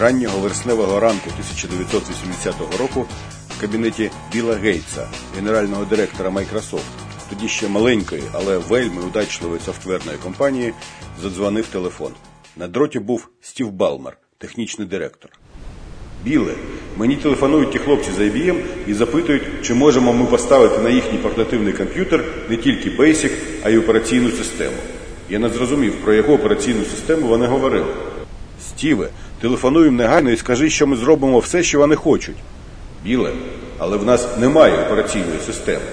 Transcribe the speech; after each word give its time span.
раннього 0.00 0.38
вересневого 0.38 1.00
ранку 1.00 1.30
1980 1.30 2.54
року 2.78 3.06
в 3.56 3.60
кабінеті 3.60 4.10
Біла 4.32 4.54
Гейтса, 4.54 5.08
генерального 5.36 5.84
директора 5.84 6.30
Microsoft, 6.30 6.80
тоді 7.30 7.48
ще 7.48 7.68
маленької, 7.68 8.22
але 8.32 8.58
вельми 8.58 9.02
удачливої 9.02 9.60
софтверної 9.60 10.18
компанії, 10.18 10.72
задзвонив 11.22 11.66
телефон. 11.66 12.12
На 12.56 12.68
дроті 12.68 12.98
був 12.98 13.28
Стів 13.40 13.70
Балмер, 13.70 14.18
технічний 14.38 14.88
директор. 14.88 15.30
Біле, 16.24 16.54
мені 16.96 17.16
телефонують 17.16 17.72
ті 17.72 17.78
хлопці 17.78 18.10
з 18.10 18.18
IBM 18.18 18.60
і 18.86 18.94
запитують, 18.94 19.42
чи 19.62 19.74
можемо 19.74 20.12
ми 20.12 20.26
поставити 20.26 20.78
на 20.78 20.88
їхній 20.88 21.18
портативний 21.18 21.72
комп'ютер 21.72 22.24
не 22.48 22.56
тільки 22.56 22.90
Basic, 22.90 23.30
а 23.64 23.70
й 23.70 23.76
операційну 23.76 24.30
систему. 24.30 24.76
Я 25.30 25.38
не 25.38 25.48
зрозумів, 25.48 25.94
про 26.04 26.14
яку 26.14 26.32
операційну 26.32 26.84
систему 26.84 27.28
вони 27.28 27.46
говорили. 27.46 27.94
Стіве, 28.60 29.08
телефонуй 29.46 29.84
їм 29.84 29.96
негайно 29.96 30.30
і 30.30 30.36
скажи, 30.36 30.70
що 30.70 30.86
ми 30.86 30.96
зробимо 30.96 31.38
все, 31.38 31.62
що 31.62 31.78
вони 31.78 31.96
хочуть. 31.96 32.36
Біле, 33.04 33.32
але 33.78 33.96
в 33.96 34.04
нас 34.04 34.38
немає 34.38 34.86
операційної 34.86 35.38
системи. 35.46 35.84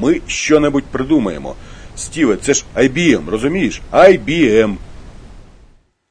Ми 0.00 0.20
що-небудь 0.26 0.84
придумаємо. 0.84 1.54
Стіве, 1.96 2.36
це 2.36 2.54
ж 2.54 2.64
IBM, 2.76 3.30
розумієш? 3.30 3.82
IBM. 3.92 4.76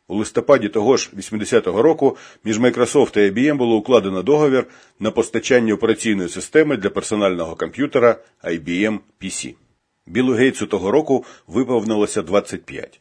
У 0.08 0.16
листопаді 0.16 0.70
того 0.70 0.98
ж 0.98 1.10
80-го 1.18 1.82
року 1.82 2.18
між 2.44 2.60
Microsoft 2.60 3.20
і 3.20 3.32
IBM 3.32 3.56
було 3.56 3.76
укладено 3.76 4.24
договір 4.24 4.66
на 5.00 5.12
постачання 5.12 5.74
операційної 5.74 6.30
системи 6.30 6.78
для 6.78 6.90
персонального 6.90 7.56
комп'ютера 7.56 8.16
IBM 8.44 9.00
PC. 9.22 9.56
Білу 10.08 10.34
Гейтсу 10.34 10.66
того 10.66 10.92
року 10.92 11.26
виповнилося 11.48 12.22
25, 12.22 13.00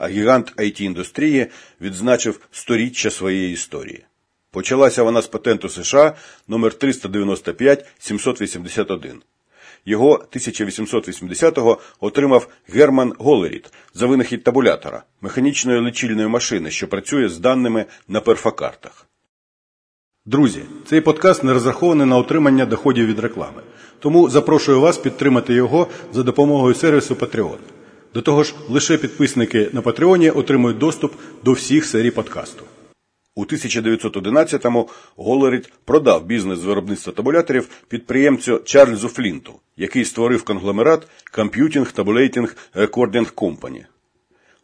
а 0.00 0.08
гігант 0.08 0.52
it 0.56 0.82
індустрії 0.82 1.46
відзначив 1.80 2.40
сторіччя 2.50 3.10
своєї 3.10 3.52
історії. 3.52 4.04
Почалася 4.50 5.02
вона 5.02 5.22
з 5.22 5.26
патенту 5.26 5.68
США 5.68 6.14
номер 6.48 6.74
395 6.74 7.86
781 7.98 9.22
його 9.84 10.24
1880-го 10.32 11.78
отримав 12.00 12.48
Герман 12.68 13.14
Голеріт 13.18 13.72
за 13.94 14.06
винахід 14.06 14.44
табулятора, 14.44 15.02
механічної 15.20 15.80
лічильної 15.80 16.28
машини, 16.28 16.70
що 16.70 16.88
працює 16.88 17.28
з 17.28 17.38
даними 17.38 17.84
на 18.08 18.20
перфокартах. 18.20 19.06
Друзі, 20.26 20.62
цей 20.86 21.00
подкаст 21.00 21.44
не 21.44 21.52
розрахований 21.52 22.06
на 22.06 22.16
отримання 22.16 22.66
доходів 22.66 23.06
від 23.06 23.18
реклами. 23.18 23.62
Тому 23.98 24.30
запрошую 24.30 24.80
вас 24.80 24.98
підтримати 24.98 25.54
його 25.54 25.86
за 26.12 26.22
допомогою 26.22 26.74
сервісу 26.74 27.14
Patreon. 27.14 27.58
До 28.14 28.22
того 28.22 28.44
ж, 28.44 28.54
лише 28.68 28.98
підписники 28.98 29.70
на 29.72 29.82
Патреоні 29.82 30.30
отримують 30.30 30.78
доступ 30.78 31.14
до 31.44 31.52
всіх 31.52 31.84
серій 31.84 32.10
подкасту. 32.10 32.64
У 33.34 33.44
1911-му 33.44 34.88
Голеріт 35.16 35.72
продав 35.84 36.26
бізнес 36.26 36.58
з 36.58 36.64
виробництва 36.64 37.12
табуляторів 37.12 37.68
підприємцю 37.88 38.60
Чарльзу 38.64 39.08
Флінту, 39.08 39.52
який 39.76 40.04
створив 40.04 40.42
конгломерат 40.42 41.08
Computing 41.32 41.94
Tabulating 41.94 42.54
Recording 42.74 43.34
Company. 43.34 43.84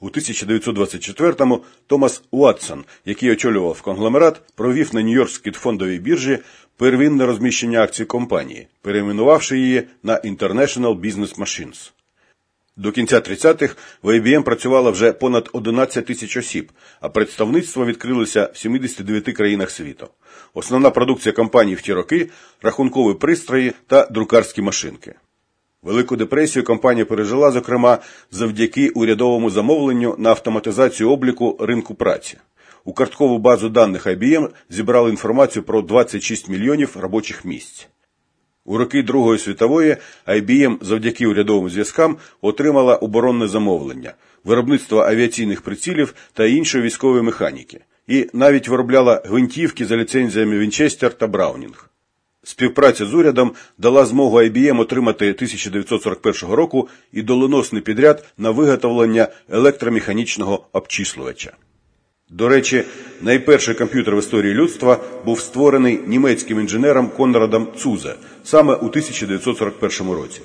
У 0.00 0.08
1924-му 0.08 1.64
Томас 1.86 2.22
Уатсон, 2.30 2.84
який 3.04 3.32
очолював 3.32 3.82
конгломерат, 3.82 4.42
провів 4.54 4.94
на 4.94 5.02
Нью-Йоркській 5.02 5.52
фондовій 5.52 5.98
біржі 5.98 6.38
первинне 6.76 7.26
розміщення 7.26 7.82
акцій 7.82 8.04
компанії, 8.04 8.68
перейменувавши 8.82 9.58
її 9.58 9.82
на 10.02 10.20
International 10.20 11.00
Business 11.00 11.38
Machines. 11.38 11.92
До 12.78 12.92
кінця 12.92 13.16
30-х 13.16 13.76
в 14.02 14.08
IBM 14.08 14.42
працювало 14.42 14.90
вже 14.90 15.12
понад 15.12 15.48
11 15.52 16.06
тисяч 16.06 16.36
осіб, 16.36 16.72
а 17.00 17.08
представництво 17.08 17.86
відкрилося 17.86 18.50
в 18.54 18.58
79 18.58 19.24
країнах 19.24 19.70
світу. 19.70 20.08
Основна 20.54 20.90
продукція 20.90 21.32
компанії 21.32 21.76
в 21.76 21.82
ті 21.82 21.92
роки 21.92 22.30
рахункові 22.62 23.14
пристрої 23.14 23.72
та 23.86 24.06
друкарські 24.06 24.62
машинки. 24.62 25.14
Велику 25.82 26.16
депресію 26.16 26.64
компанія 26.64 27.06
пережила, 27.06 27.50
зокрема, 27.50 27.98
завдяки 28.30 28.88
урядовому 28.88 29.50
замовленню 29.50 30.14
на 30.18 30.30
автоматизацію 30.30 31.10
обліку 31.10 31.56
ринку 31.60 31.94
праці. 31.94 32.36
У 32.84 32.92
карткову 32.92 33.38
базу 33.38 33.68
даних 33.68 34.06
IBM 34.06 34.48
зібрали 34.70 35.10
інформацію 35.10 35.62
про 35.62 35.82
26 35.82 36.48
мільйонів 36.48 36.96
робочих 37.00 37.44
місць. 37.44 37.88
У 38.66 38.78
роки 38.78 39.02
Другої 39.02 39.38
світової 39.38 39.96
IBM 40.26 40.76
завдяки 40.80 41.26
урядовим 41.26 41.70
зв'язкам 41.70 42.16
отримала 42.40 42.96
оборонне 42.96 43.48
замовлення, 43.48 44.12
виробництво 44.44 45.00
авіаційних 45.00 45.62
прицілів 45.62 46.14
та 46.32 46.46
іншої 46.46 46.84
військової 46.84 47.22
механіки, 47.22 47.80
і 48.06 48.30
навіть 48.32 48.68
виробляла 48.68 49.22
гвинтівки 49.24 49.86
за 49.86 49.96
ліцензіями 49.96 50.58
Вінчестер 50.58 51.14
та 51.14 51.26
Браунінг. 51.26 51.90
Співпраця 52.42 53.06
з 53.06 53.14
урядом 53.14 53.52
дала 53.78 54.04
змогу 54.04 54.38
IBM 54.38 54.80
отримати 54.80 55.24
1941 55.24 56.54
року 56.54 56.88
і 57.12 57.22
доленосний 57.22 57.82
підряд 57.82 58.24
на 58.38 58.50
виготовлення 58.50 59.28
електромеханічного 59.48 60.66
обчислювача. 60.72 61.52
До 62.30 62.48
речі, 62.48 62.84
найперший 63.22 63.74
комп'ютер 63.74 64.16
в 64.16 64.18
історії 64.18 64.54
людства 64.54 65.00
був 65.24 65.40
створений 65.40 66.00
німецьким 66.06 66.60
інженером 66.60 67.08
Конрадом 67.08 67.68
Цузе 67.76 68.14
саме 68.44 68.74
у 68.74 68.86
1941 68.86 70.10
році. 70.10 70.40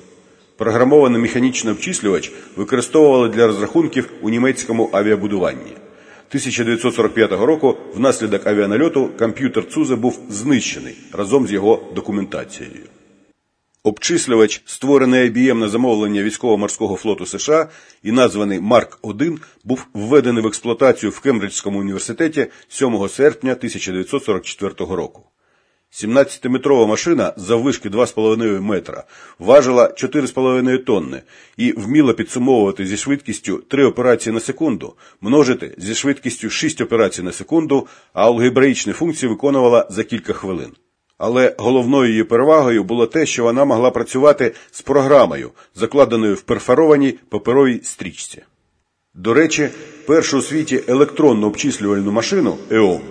Програмований 0.58 1.22
механічний 1.22 1.74
обчислювач 1.74 2.32
використовували 2.56 3.30
для 3.30 3.48
розрахунків 3.48 4.10
у 4.22 4.30
німецькому 4.30 4.90
авіабудуванні. 4.94 5.72
1945 6.30 7.32
року 7.32 7.78
внаслідок 7.96 8.48
авіанальоту 8.48 9.10
комп'ютер 9.20 9.70
Цузе 9.70 9.96
був 9.96 10.20
знищений 10.30 10.96
разом 11.14 11.48
з 11.48 11.52
його 11.52 11.84
документацією. 11.96 12.84
Обчислювач, 13.84 14.62
створений 14.66 15.30
IBM 15.30 15.54
на 15.54 15.70
замовлення 15.70 16.24
військово-морського 16.24 16.96
флоту 16.96 17.26
США 17.26 17.70
і 18.04 18.12
названий 18.12 18.60
Марк 18.60 19.00
1 19.02 19.40
був 19.64 19.88
введений 19.94 20.44
в 20.44 20.48
експлуатацію 20.48 21.10
в 21.10 21.20
Кембриджському 21.20 21.80
університеті 21.80 22.48
7 22.68 23.10
серпня 23.10 23.52
1944 23.52 24.74
року. 24.96 25.24
17-метрова 25.92 26.88
машина 26.88 27.34
заввишки 27.38 27.90
2,5 27.90 28.62
метра 28.62 29.04
важила 29.40 29.88
4,5 29.88 30.84
тонни 30.84 31.22
і 31.58 31.72
вміла 31.72 32.14
підсумовувати 32.14 32.86
зі 32.86 32.98
швидкістю 32.98 33.58
3 33.58 33.86
операції 33.86 34.34
на 34.34 34.40
секунду, 34.40 34.94
множити 35.22 35.76
зі 35.78 35.96
швидкістю 35.96 36.50
6 36.50 36.82
операцій 36.82 37.24
на 37.24 37.32
секунду, 37.32 37.88
а 38.14 38.26
алгебраїчні 38.26 38.94
функції 38.94 39.30
виконувала 39.30 39.88
за 39.90 40.04
кілька 40.04 40.34
хвилин. 40.34 40.72
Але 41.24 41.56
головною 41.58 42.10
її 42.10 42.24
перевагою 42.24 42.84
було 42.84 43.08
те, 43.08 43.26
що 43.26 43.44
вона 43.44 43.66
могла 43.66 43.92
працювати 43.92 44.54
з 44.72 44.82
програмою, 44.82 45.50
закладеною 45.76 46.36
в 46.36 46.42
перфорованій 46.42 47.16
паперовій 47.30 47.80
стрічці. 47.84 48.42
До 49.14 49.34
речі, 49.34 49.70
першу 50.08 50.38
у 50.38 50.42
світі 50.42 50.84
електронну 50.88 51.48
обчислювальну 51.48 52.12
машину 52.12 52.58
ЕОМ, 52.72 53.02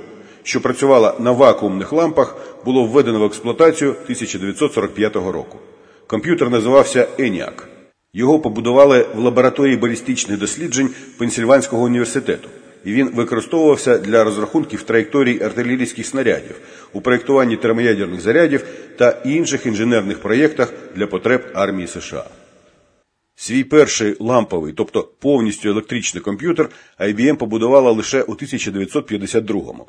що 0.43 0.61
працювала 0.61 1.15
на 1.19 1.33
вакуумних 1.33 1.93
лампах, 1.93 2.37
було 2.65 2.85
введено 2.85 3.21
в 3.21 3.25
експлуатацію 3.25 3.91
1945 3.91 5.17
року. 5.17 5.59
Комп'ютер 6.07 6.51
називався 6.51 7.09
ENIAC. 7.19 7.63
Його 8.13 8.41
побудували 8.41 9.07
в 9.15 9.19
лабораторії 9.19 9.77
балістичних 9.77 10.39
досліджень 10.39 10.91
Пенсільванського 11.19 11.83
університету 11.83 12.49
і 12.85 12.93
він 12.93 13.11
використовувався 13.15 13.99
для 13.99 14.25
розрахунків 14.25 14.83
траєкторій 14.83 15.43
артилерійських 15.43 16.07
снарядів 16.07 16.61
у 16.93 17.01
проєктуванні 17.01 17.57
термоядерних 17.57 18.21
зарядів 18.21 18.65
та 18.99 19.11
інших 19.25 19.67
інженерних 19.67 20.19
проєктах 20.19 20.73
для 20.97 21.07
потреб 21.07 21.43
армії 21.55 21.89
США. 21.89 22.25
Свій 23.37 23.65
перший 23.65 24.17
ламповий, 24.21 24.73
тобто 24.77 25.09
повністю 25.21 25.69
електричний 25.69 26.23
комп'ютер, 26.23 26.69
IBM 27.01 27.37
побудувала 27.37 27.91
лише 27.91 28.23
у 28.23 28.35
1952-му. 28.35 29.87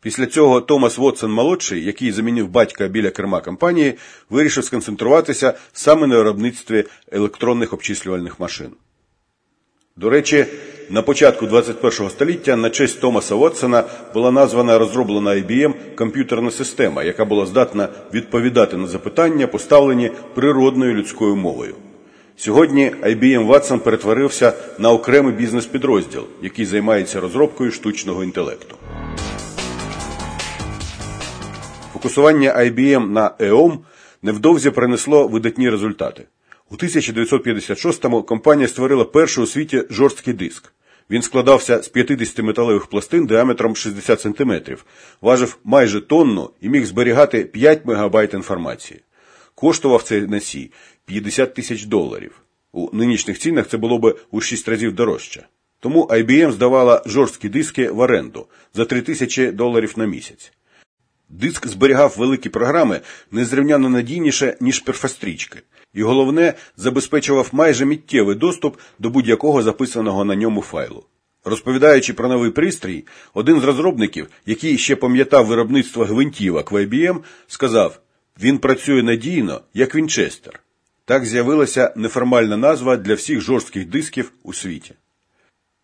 Після 0.00 0.26
цього 0.26 0.60
Томас 0.60 0.98
Вотсон 0.98 1.32
молодший, 1.32 1.84
який 1.84 2.12
замінив 2.12 2.48
батька 2.48 2.88
біля 2.88 3.10
керма 3.10 3.40
компанії, 3.40 3.94
вирішив 4.30 4.64
сконцентруватися 4.64 5.54
саме 5.72 6.06
на 6.06 6.16
виробництві 6.16 6.84
електронних 7.12 7.72
обчислювальних 7.72 8.40
машин. 8.40 8.70
До 9.96 10.10
речі, 10.10 10.46
на 10.90 11.02
початку 11.02 11.46
21 11.46 12.10
століття 12.10 12.56
на 12.56 12.70
честь 12.70 13.00
Томаса 13.00 13.34
Вотсона 13.34 13.84
була 14.14 14.30
названа 14.30 14.78
розроблена 14.78 15.30
IBM 15.30 15.74
комп'ютерна 15.94 16.50
система, 16.50 17.02
яка 17.02 17.24
була 17.24 17.46
здатна 17.46 17.88
відповідати 18.14 18.76
на 18.76 18.86
запитання, 18.86 19.46
поставлені 19.46 20.10
природною 20.34 20.94
людською 20.94 21.36
мовою. 21.36 21.74
Сьогодні 22.36 22.92
IBM 23.02 23.46
Watson 23.46 23.78
перетворився 23.78 24.52
на 24.78 24.90
окремий 24.90 25.34
бізнес-підрозділ, 25.34 26.24
який 26.42 26.64
займається 26.66 27.20
розробкою 27.20 27.70
штучного 27.70 28.24
інтелекту. 28.24 28.76
Фокусування 31.92 32.56
IBM 32.58 33.10
на 33.10 33.30
EOM 33.38 33.78
невдовзі 34.22 34.70
принесло 34.70 35.28
видатні 35.28 35.70
результати. 35.70 36.24
У 36.72 36.74
1956-му 36.74 38.22
компанія 38.22 38.68
створила 38.68 39.04
перший 39.04 39.44
у 39.44 39.46
світі 39.46 39.84
жорсткий 39.90 40.34
диск. 40.34 40.72
Він 41.10 41.22
складався 41.22 41.82
з 41.82 41.88
50 41.88 42.38
металевих 42.38 42.86
пластин 42.86 43.26
діаметром 43.26 43.76
60 43.76 44.20
см, 44.20 44.52
важив 45.20 45.58
майже 45.64 46.00
тонну 46.00 46.50
і 46.60 46.68
міг 46.68 46.84
зберігати 46.84 47.44
5 47.44 47.86
МБ 47.86 48.34
інформації. 48.34 49.00
Коштував 49.54 50.02
цей 50.02 50.20
носій 50.20 50.72
50 51.04 51.54
тисяч 51.54 51.84
доларів. 51.84 52.42
У 52.72 52.96
нинішніх 52.96 53.38
цінах 53.38 53.68
це 53.68 53.76
було 53.76 53.98
б 53.98 54.18
у 54.30 54.40
6 54.40 54.68
разів 54.68 54.92
дорожче. 54.94 55.46
Тому 55.80 56.06
IBM 56.06 56.52
здавала 56.52 57.02
жорсткі 57.06 57.48
диски 57.48 57.90
в 57.90 57.98
оренду 57.98 58.46
за 58.74 58.84
3 58.84 59.00
тисячі 59.00 59.50
доларів 59.50 59.92
на 59.96 60.06
місяць. 60.06 60.52
Диск 61.28 61.66
зберігав 61.66 62.14
великі 62.18 62.48
програми 62.48 63.00
незрівняно 63.30 63.88
надійніше, 63.88 64.56
ніж 64.60 64.80
перфострічки, 64.80 65.62
і 65.94 66.02
головне, 66.02 66.54
забезпечував 66.76 67.48
майже 67.52 67.84
миттєвий 67.84 68.36
доступ 68.36 68.76
до 68.98 69.10
будь-якого 69.10 69.62
записаного 69.62 70.24
на 70.24 70.36
ньому 70.36 70.62
файлу. 70.62 71.04
Розповідаючи 71.44 72.12
про 72.12 72.28
новий 72.28 72.50
пристрій, 72.50 73.04
один 73.34 73.60
з 73.60 73.64
розробників, 73.64 74.26
який 74.46 74.78
ще 74.78 74.96
пам'ятав 74.96 75.46
виробництво 75.46 76.04
гвинтівок 76.04 76.72
в 76.72 76.74
IBM, 76.74 77.18
сказав: 77.46 78.00
він 78.42 78.58
працює 78.58 79.02
надійно, 79.02 79.60
як 79.74 79.94
Вінчестер. 79.94 80.60
Так 81.04 81.24
з'явилася 81.24 81.92
неформальна 81.96 82.56
назва 82.56 82.96
для 82.96 83.14
всіх 83.14 83.40
жорстких 83.40 83.88
дисків 83.88 84.32
у 84.42 84.52
світі. 84.52 84.94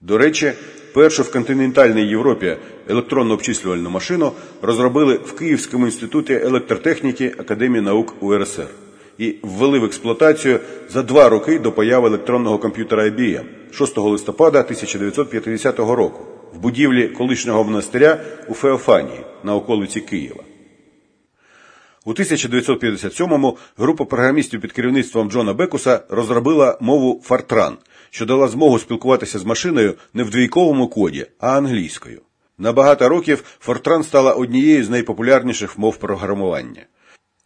До 0.01 0.19
речі, 0.19 0.53
першу 0.95 1.23
в 1.23 1.33
континентальній 1.33 2.09
Європі 2.09 2.57
електронну 2.89 3.35
обчислювальну 3.35 3.91
машину 3.91 4.33
розробили 4.63 5.15
в 5.15 5.37
Київському 5.37 5.87
інституті 5.87 6.33
електротехніки 6.33 7.35
Академії 7.39 7.83
наук 7.83 8.23
УРСР 8.23 8.69
і 9.19 9.37
ввели 9.43 9.79
в 9.79 9.85
експлуатацію 9.85 10.61
за 10.89 11.03
два 11.03 11.29
роки 11.29 11.59
до 11.59 11.73
появи 11.73 12.09
електронного 12.09 12.59
комп'ютера 12.59 13.05
IBM 13.05 13.45
6 13.73 13.99
листопада 13.99 14.61
1950 14.61 15.79
року 15.79 16.27
в 16.55 16.59
будівлі 16.59 17.09
колишнього 17.09 17.65
монастиря 17.65 18.21
у 18.49 18.55
Феофанії 18.55 19.21
на 19.45 19.55
околиці 19.55 20.01
Києва. 20.01 20.43
У 22.05 22.13
1957-му 22.13 23.57
група 23.79 24.05
програмістів 24.05 24.61
під 24.61 24.73
керівництвом 24.73 25.31
Джона 25.31 25.55
Бекуса 25.55 26.01
розробила 26.09 26.79
мову 26.81 27.23
Фартран, 27.25 27.77
що 28.11 28.27
дала 28.27 28.49
змогу 28.49 28.79
спілкуватися 28.79 29.39
з 29.39 29.45
машиною 29.45 29.95
не 30.15 30.23
в 30.23 30.31
двійковому 30.31 30.89
коді, 30.89 31.27
а 31.41 31.59
англійською. 31.59 32.21
На 32.59 32.73
багато 32.73 33.09
років 33.09 33.45
Фортран 33.61 34.03
стала 34.03 34.33
однією 34.33 34.85
з 34.85 34.91
найпопулярніших 34.91 35.79
мов 35.79 35.97
програмування. 35.97 36.83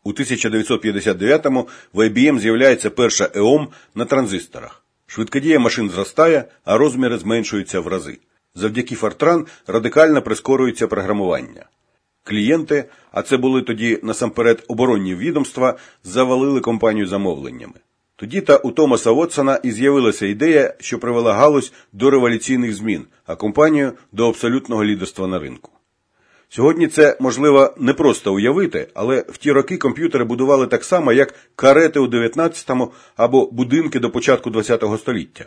У 0.05 0.13
1959-му 0.13 1.69
в 1.93 1.99
IBM 1.99 2.39
з'являється 2.39 2.91
перша 2.91 3.25
EOM 3.25 3.67
на 3.95 4.05
транзисторах. 4.05 4.85
Швидкодія 5.07 5.59
машин 5.59 5.91
зростає, 5.91 6.45
а 6.65 6.79
розміри 6.79 7.19
зменшуються 7.19 7.81
в 7.81 7.87
рази. 7.87 8.19
Завдяки 8.55 8.95
Фортран 8.95 9.47
радикально 9.67 10.23
прискорюється 10.23 10.87
програмування. 10.87 11.67
Клієнти, 12.25 12.85
а 13.13 13.23
це 13.23 13.37
були 13.37 13.63
тоді 13.63 13.99
насамперед 14.03 14.65
оборонні 14.69 15.15
відомства, 15.15 15.79
завалили 16.05 16.61
компанію 16.61 17.07
замовленнями. 17.07 17.75
Тоді 18.17 18.41
та 18.41 18.57
у 18.57 18.71
Томаса 18.71 19.11
Вотсона 19.11 19.57
і 19.63 19.71
з'явилася 19.71 20.27
ідея, 20.27 20.75
що 20.81 20.99
привела 20.99 21.35
галузь 21.35 21.73
до 21.93 22.11
революційних 22.11 22.75
змін, 22.75 23.05
а 23.27 23.37
компанію 23.37 23.93
до 24.13 24.29
абсолютного 24.29 24.85
лідерства 24.85 25.27
на 25.27 25.39
ринку. 25.39 25.71
Сьогодні 26.55 26.89
це 26.89 27.17
можливо 27.21 27.75
не 27.79 27.93
просто 27.93 28.35
уявити, 28.35 28.89
але 28.95 29.25
в 29.29 29.37
ті 29.37 29.53
роки 29.53 29.77
комп'ютери 29.77 30.25
будували 30.25 30.67
так 30.67 30.85
само, 30.85 31.13
як 31.13 31.35
карети 31.57 32.01
у 32.01 32.07
19-му 32.07 32.93
або 33.17 33.51
будинки 33.51 33.99
до 33.99 34.11
початку 34.11 34.53
ХХ 34.53 34.99
століття. 34.99 35.45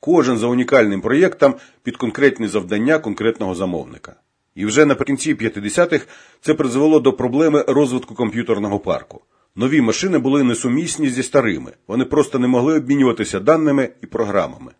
Кожен 0.00 0.38
за 0.38 0.46
унікальним 0.46 1.00
проєктом 1.00 1.54
під 1.82 1.96
конкретні 1.96 2.48
завдання 2.48 2.98
конкретного 2.98 3.54
замовника. 3.54 4.14
І 4.54 4.66
вже 4.66 4.86
наприкінці 4.86 5.34
50-х 5.34 6.06
це 6.40 6.54
призвело 6.54 7.00
до 7.00 7.12
проблеми 7.12 7.64
розвитку 7.68 8.14
комп'ютерного 8.14 8.78
парку. 8.78 9.20
Нові 9.56 9.80
машини 9.80 10.18
були 10.18 10.42
несумісні 10.42 11.10
зі 11.10 11.22
старими, 11.22 11.72
вони 11.88 12.04
просто 12.04 12.38
не 12.38 12.46
могли 12.46 12.76
обмінюватися 12.76 13.40
даними 13.40 13.88
і 14.02 14.06
програмами. 14.06 14.72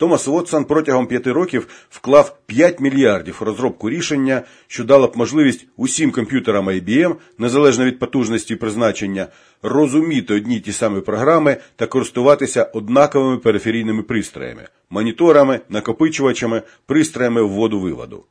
Томас 0.00 0.26
Вотсон 0.26 0.64
протягом 0.64 1.06
п'яти 1.06 1.32
років 1.32 1.68
вклав 1.90 2.36
5 2.46 2.80
мільярдів 2.80 3.38
у 3.42 3.44
розробку 3.44 3.90
рішення, 3.90 4.42
що 4.66 4.84
дало 4.84 5.06
б 5.06 5.16
можливість 5.16 5.66
усім 5.76 6.10
комп'ютерам 6.10 6.68
IBM, 6.68 7.14
незалежно 7.38 7.84
від 7.84 7.98
потужності 7.98 8.54
і 8.54 8.56
призначення, 8.56 9.26
розуміти 9.62 10.34
одні 10.34 10.56
й 10.56 10.60
ті 10.60 10.72
самі 10.72 11.00
програми 11.00 11.56
та 11.76 11.86
користуватися 11.86 12.64
однаковими 12.64 13.38
периферійними 13.38 14.02
пристроями, 14.02 14.68
моніторами, 14.90 15.60
накопичувачами, 15.68 16.62
пристроями 16.86 17.42
вводу-виводу. 17.42 18.24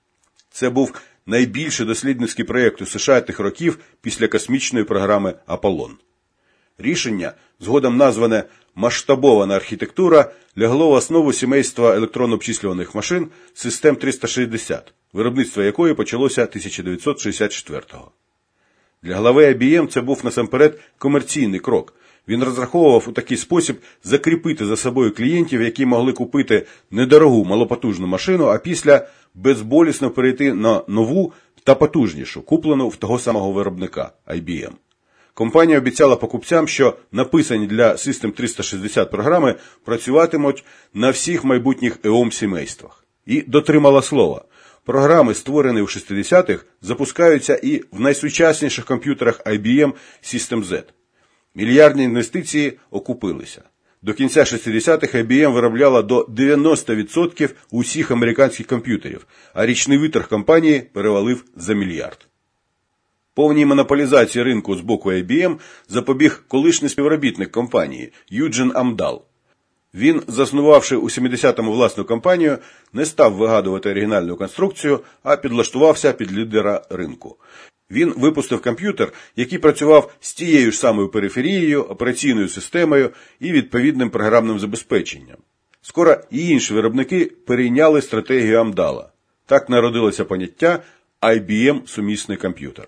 Це 0.52 0.70
був 0.70 0.94
найбільший 1.26 1.86
дослідницький 1.86 2.46
проєкт 2.46 2.82
у 2.82 2.86
США 2.86 3.22
тих 3.22 3.40
років 3.40 3.80
після 4.02 4.28
космічної 4.28 4.86
програми 4.86 5.34
Аполлон. 5.46 5.92
Рішення, 6.80 7.34
згодом 7.60 7.98
назване 7.98 8.44
масштабована 8.76 9.56
архітектура, 9.56 10.32
лягло 10.58 10.90
в 10.90 10.94
основу 10.94 11.34
сімейства 11.34 11.96
електронно-обчислюваних 11.96 12.96
машин 12.96 13.28
систем 13.54 13.96
360, 13.96 14.94
виробництво 15.14 15.64
якої 15.64 15.94
почалося 15.94 16.42
1964-го. 16.42 18.12
Для 19.04 19.16
глави 19.16 19.54
IBM 19.54 19.88
це 19.88 20.02
був 20.02 20.22
насамперед 20.24 20.80
комерційний 20.98 21.60
крок. 21.60 21.94
Він 22.28 22.44
розраховував 22.44 23.06
у 23.08 23.12
такий 23.12 23.38
спосіб 23.38 23.78
закріпити 24.04 24.66
за 24.66 24.76
собою 24.76 25.14
клієнтів, 25.14 25.62
які 25.62 25.86
могли 25.86 26.14
купити 26.14 26.66
недорогу 26.92 27.46
малопотужну 27.46 28.08
машину, 28.08 28.46
а 28.46 28.58
після 28.58 29.08
безболісно 29.36 30.10
перейти 30.10 30.54
на 30.54 30.82
нову 30.88 31.34
та 31.64 31.76
потужнішу, 31.76 32.42
куплену 32.42 32.88
в 32.88 32.96
того 32.96 33.20
самого 33.20 33.52
виробника 33.52 34.12
IBM. 34.28 34.72
Компанія 35.40 35.78
обіцяла 35.78 36.16
покупцям, 36.16 36.68
що 36.68 36.98
написані 37.12 37.68
для 37.68 37.92
System 37.92 38.32
360 38.32 39.12
програми 39.12 39.56
працюватимуть 39.86 40.66
на 40.94 41.10
всіх 41.10 41.44
майбутніх 41.44 41.98
EOM 42.02 42.32
сімействах. 42.32 43.06
І 43.26 43.42
дотримала 43.42 44.02
слова. 44.02 44.46
Програми, 44.86 45.34
створені 45.34 45.82
в 45.82 45.86
60-х, 45.86 46.66
запускаються 46.82 47.60
і 47.64 47.84
в 47.92 48.00
найсучасніших 48.00 48.86
комп'ютерах 48.86 49.42
IBM 49.46 49.94
System 50.24 50.64
Z. 50.64 50.84
Мільярдні 51.56 52.04
інвестиції 52.04 52.80
окупилися. 52.92 53.62
До 54.02 54.14
кінця 54.14 54.42
60-х 54.42 55.18
IBM 55.18 55.52
виробляла 55.52 56.02
до 56.02 56.22
90% 56.22 57.50
усіх 57.72 58.12
американських 58.12 58.68
комп'ютерів, 58.68 59.28
а 59.54 59.66
річний 59.66 59.98
витраг 59.98 60.28
компанії 60.28 60.80
перевалив 60.94 61.44
за 61.56 61.74
мільярд. 61.74 62.29
Повній 63.40 63.66
монополізації 63.66 64.44
ринку 64.44 64.76
з 64.76 64.82
боку 64.82 65.12
IBM 65.12 65.58
запобіг 65.88 66.44
колишній 66.48 66.90
співробітник 66.90 67.52
компанії 67.52 68.12
Юджин 68.30 68.72
Амдал. 68.76 69.22
Він, 69.94 70.22
заснувавши 70.28 70.96
у 70.96 71.04
70-му 71.04 71.72
власну 71.72 72.04
компанію, 72.06 72.58
не 72.94 73.06
став 73.06 73.34
вигадувати 73.34 73.90
оригінальну 73.90 74.36
конструкцію, 74.36 75.00
а 75.24 75.38
підлаштувався 75.38 76.14
під 76.14 76.38
лідера 76.38 76.82
ринку. 76.90 77.38
Він 77.92 78.14
випустив 78.18 78.62
комп'ютер, 78.62 79.14
який 79.36 79.58
працював 79.58 80.14
з 80.20 80.34
тією 80.34 80.72
ж 80.72 80.78
самою 80.78 81.10
периферією, 81.10 81.84
операційною 81.84 82.50
системою 82.50 83.10
і 83.40 83.52
відповідним 83.52 84.10
програмним 84.10 84.60
забезпеченням. 84.60 85.38
Скоро 85.82 86.18
і 86.32 86.50
інші 86.50 86.74
виробники 86.74 87.32
перейняли 87.48 88.02
стратегію 88.02 88.60
Амдала. 88.60 89.10
Так 89.46 89.70
народилося 89.70 90.26
поняття 90.26 90.80
IBM 91.22 91.88
сумісний 91.88 92.38
комп'ютер. 92.38 92.88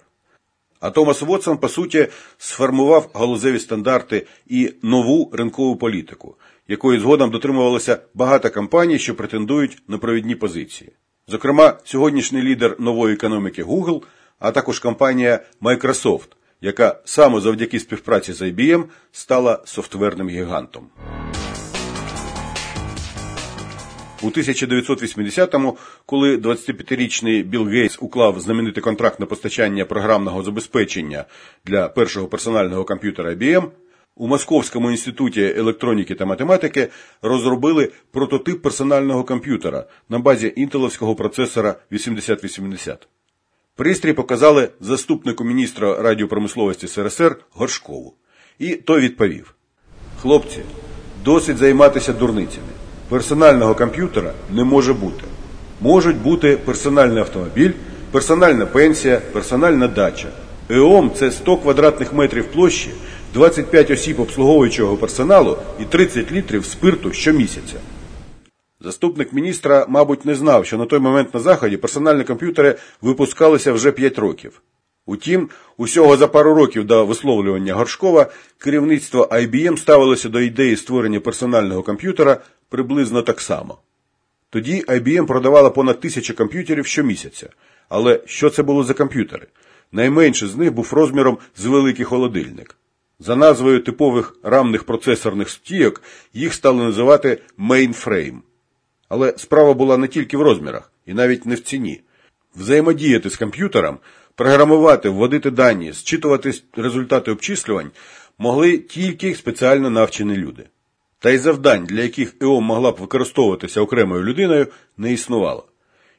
А 0.82 0.90
Томас 0.92 1.22
Вотсон, 1.22 1.58
по 1.58 1.70
суті, 1.70 2.08
сформував 2.38 3.10
галузеві 3.14 3.60
стандарти 3.60 4.28
і 4.48 4.74
нову 4.82 5.30
ринкову 5.34 5.76
політику, 5.76 6.36
якої 6.68 7.00
згодом 7.00 7.32
дотримувалося 7.32 7.98
багато 8.14 8.50
компаній, 8.50 9.00
що 9.00 9.16
претендують 9.16 9.78
на 9.88 9.98
провідні 9.98 10.36
позиції. 10.36 10.92
Зокрема, 11.28 11.78
сьогоднішній 11.84 12.42
лідер 12.42 12.76
нової 12.80 13.14
економіки 13.14 13.64
Google, 13.64 14.02
а 14.40 14.52
також 14.52 14.80
компанія 14.80 15.40
Microsoft, 15.62 16.28
яка 16.62 17.00
саме 17.06 17.42
завдяки 17.42 17.80
співпраці 17.80 18.34
з 18.34 18.42
IBM 18.42 18.84
стала 19.12 19.62
софтверним 19.66 20.30
гігантом. 20.30 20.88
У 24.24 24.30
1980-му, 24.30 25.78
коли 26.06 26.38
25-річний 26.38 27.44
Білл 27.44 27.68
Гейтс 27.68 27.98
уклав 28.02 28.40
знаменитий 28.40 28.84
контракт 28.84 29.20
на 29.20 29.26
постачання 29.26 29.86
програмного 29.86 30.44
забезпечення 30.44 31.26
для 31.66 31.90
першого 31.90 32.28
персонального 32.28 32.84
комп'ютера 32.84 33.32
IBM, 33.32 33.64
у 34.16 34.28
Московському 34.28 34.92
інституті 34.92 35.54
електроніки 35.58 36.16
та 36.16 36.26
математики 36.26 36.90
розробили 37.22 37.92
прототип 38.12 38.62
персонального 38.62 39.24
комп'ютера 39.24 39.86
на 40.10 40.20
базі 40.20 40.54
інтеловського 40.56 41.16
процесора 41.16 41.76
8080. 41.92 43.08
Пристрій 43.76 44.14
показали 44.14 44.70
заступнику 44.80 45.44
міністра 45.44 46.02
радіопромисловості 46.02 46.88
СРСР 46.88 47.36
Горшкову. 47.52 48.14
І 48.60 48.76
той 48.76 49.02
відповів: 49.02 49.56
Хлопці, 50.22 50.60
досить 51.24 51.58
займатися 51.58 52.14
дурницями. 52.14 52.81
Персонального 53.12 53.76
комп'ютера 53.76 54.34
не 54.50 54.64
може 54.64 54.94
бути. 54.94 55.24
Можуть 55.82 56.18
бути 56.18 56.58
персональний 56.58 57.20
автомобіль, 57.20 57.72
персональна 58.12 58.66
пенсія, 58.66 59.22
персональна 59.34 59.88
дача. 59.88 60.28
ЕОМ 60.70 61.12
це 61.16 61.32
100 61.32 61.58
квадратних 61.58 62.14
метрів 62.14 62.46
площі, 62.46 62.90
25 63.34 63.92
осіб 63.92 64.20
обслуговуючого 64.20 64.98
персоналу 64.98 65.58
і 65.80 65.86
30 65.86 66.32
літрів 66.32 66.66
спирту 66.66 67.12
щомісяця. 67.12 67.76
Заступник 68.82 69.34
міністра, 69.34 69.86
мабуть, 69.90 70.26
не 70.26 70.36
знав, 70.36 70.66
що 70.66 70.78
на 70.78 70.86
той 70.86 71.00
момент 71.00 71.34
на 71.34 71.40
заході 71.40 71.78
персональні 71.78 72.24
комп'ютери 72.24 72.76
випускалися 73.02 73.74
вже 73.74 73.92
5 73.92 74.20
років. 74.20 74.62
Утім, 75.06 75.50
усього 75.78 76.18
за 76.18 76.28
пару 76.28 76.54
років 76.54 76.86
до 76.86 77.06
висловлювання 77.06 77.74
Горшкова 77.74 78.32
керівництво 78.58 79.30
IBM 79.32 79.78
ставилося 79.78 80.30
до 80.30 80.42
ідеї 80.42 80.78
створення 80.78 81.20
персонального 81.20 81.84
комп'ютера 81.84 82.42
приблизно 82.70 83.22
так 83.22 83.42
само. 83.42 83.78
Тоді 84.50 84.84
IBM 84.88 85.26
продавала 85.26 85.70
понад 85.70 86.00
тисячу 86.00 86.36
комп'ютерів 86.36 86.86
щомісяця. 86.86 87.50
Але 87.90 88.20
що 88.26 88.50
це 88.50 88.64
було 88.64 88.84
за 88.84 88.94
комп'ютери? 88.94 89.48
Найменший 89.92 90.50
з 90.50 90.56
них 90.56 90.74
був 90.74 90.94
розміром 90.94 91.38
з 91.56 91.66
великий 91.66 92.06
холодильник. 92.06 92.76
За 93.20 93.36
назвою 93.36 93.84
типових 93.84 94.36
рамних 94.44 94.84
процесорних 94.84 95.50
стійок 95.50 96.02
їх 96.34 96.54
стали 96.54 96.84
називати 96.84 97.42
mainframe. 97.60 98.38
Але 99.10 99.34
справа 99.38 99.74
була 99.74 99.98
не 99.98 100.08
тільки 100.08 100.38
в 100.38 100.42
розмірах, 100.42 100.92
і 101.06 101.14
навіть 101.14 101.46
не 101.46 101.56
в 101.56 101.60
ціні. 101.60 102.02
Взаємодіяти 102.56 103.30
з 103.30 103.38
комп'ютером, 103.38 103.98
програмувати, 104.42 105.10
вводити 105.10 105.52
дані, 105.52 105.94
зчитувати 105.94 106.54
результати 106.76 107.32
обчислювань 107.32 107.92
могли 108.38 108.78
тільки 108.78 109.36
спеціально 109.36 109.90
навчені 109.90 110.36
люди. 110.36 110.64
Та 111.20 111.30
й 111.30 111.38
завдань, 111.38 111.86
для 111.86 112.02
яких 112.02 112.36
ЕО 112.42 112.62
могла 112.62 112.92
б 112.92 112.98
використовуватися 113.00 113.82
окремою 113.82 114.24
людиною, 114.24 114.68
не 114.98 115.14
існувало. 115.14 115.66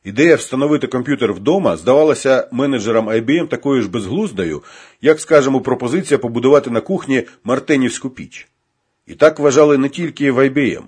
Ідея 0.05 0.37
встановити 0.37 0.87
комп'ютер 0.87 1.33
вдома 1.33 1.76
здавалася 1.76 2.49
менеджерам 2.52 3.09
IBM 3.09 3.49
такою 3.49 3.83
ж 3.83 3.91
безглуздою, 3.91 4.62
як, 5.00 5.21
скажімо, 5.21 5.61
пропозиція 5.61 6.19
побудувати 6.19 6.71
на 6.71 6.81
кухні 6.81 7.23
Мартенівську 7.45 8.11
піч. 8.11 8.49
І 9.07 9.14
так 9.14 9.38
вважали 9.38 9.79
не 9.79 9.88
тільки 9.88 10.33
в 10.33 10.38
IBM. 10.38 10.83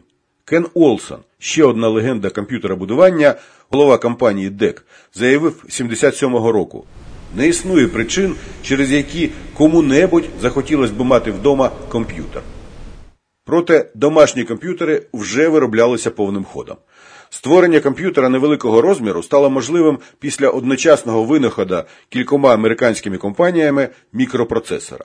Кен 0.45 0.67
Олсон, 0.75 1.19
ще 1.39 1.65
одна 1.65 1.89
легенда 1.89 2.31
комп'ютеробудування, 2.31 3.35
голова 3.71 3.99
компанії 3.99 4.51
DEC, 4.51 4.81
заявив 5.15 5.65
77-го 5.69 6.53
року. 6.53 6.87
Не 7.37 7.49
існує 7.49 7.89
причин, 7.89 8.35
через 8.63 8.93
які 8.93 9.31
кому-небудь 9.55 10.25
захотілося 10.43 10.93
б 10.93 11.01
мати 11.01 11.31
вдома 11.31 11.71
комп'ютер. 11.89 12.43
Проте 13.45 13.91
домашні 13.95 14.45
комп'ютери 14.45 15.07
вже 15.13 15.49
вироблялися 15.49 16.11
повним 16.11 16.45
ходом. 16.45 16.77
Створення 17.31 17.81
комп'ютера 17.81 18.29
невеликого 18.29 18.83
розміру 18.83 19.23
стало 19.23 19.51
можливим 19.51 19.99
після 20.19 20.49
одночасного 20.49 21.25
винаходу 21.25 21.83
кількома 22.09 22.55
американськими 22.55 23.19
компаніями 23.19 23.89
мікропроцесора. 24.13 25.05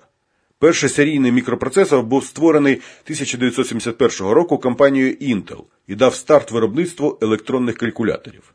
Перший 0.60 0.90
серійний 0.90 1.32
мікропроцесор 1.32 2.04
був 2.04 2.26
створений 2.26 2.74
1971 2.74 4.28
року 4.34 4.58
компанією 4.58 5.14
Intel 5.14 5.64
і 5.88 5.96
дав 5.96 6.16
старт 6.16 6.52
виробництву 6.52 7.18
електронних 7.22 7.78
калькуляторів. 7.78 8.54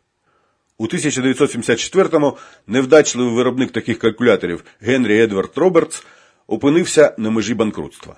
У 0.78 0.86
1974-му 0.86 2.36
невдачливий 2.66 3.34
виробник 3.34 3.70
таких 3.70 3.98
калькуляторів 3.98 4.64
Генрі 4.80 5.20
Едвард 5.20 5.50
Робертс 5.56 6.04
опинився 6.46 7.14
на 7.18 7.30
межі 7.30 7.54
банкрутства. 7.54 8.16